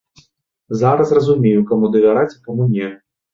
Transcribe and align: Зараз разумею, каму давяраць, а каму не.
Зараз 0.83 1.11
разумею, 1.17 1.61
каму 1.73 1.91
давяраць, 1.97 2.33
а 2.35 2.39
каму 2.49 2.69
не. 2.73 2.91